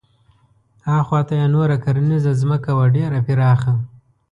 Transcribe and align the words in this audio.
اخواته 0.99 1.33
یې 1.39 1.47
نوره 1.55 1.75
کرنیزه 1.83 2.31
ځمکه 2.41 2.71
وه 2.77 2.85
ډېره 2.95 3.19
پراخه. 3.27 3.73